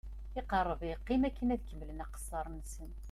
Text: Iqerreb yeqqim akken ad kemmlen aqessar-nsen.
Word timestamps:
Iqerreb 0.39 0.81
yeqqim 0.89 1.21
akken 1.27 1.53
ad 1.53 1.61
kemmlen 1.67 2.03
aqessar-nsen. 2.05 2.89